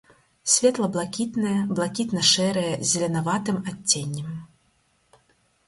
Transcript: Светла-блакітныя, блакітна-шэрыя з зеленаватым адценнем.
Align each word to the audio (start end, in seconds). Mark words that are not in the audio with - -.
Светла-блакітныя, 0.53 1.59
блакітна-шэрыя 1.75 2.73
з 2.79 2.87
зеленаватым 2.95 3.57
адценнем. 3.73 4.33